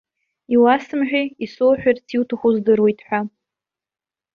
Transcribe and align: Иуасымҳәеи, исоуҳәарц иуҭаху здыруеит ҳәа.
Иуасымҳәеи, 0.53 1.27
исоуҳәарц 1.43 2.05
иуҭаху 2.15 2.51
здыруеит 2.55 2.99
ҳәа. 3.05 3.19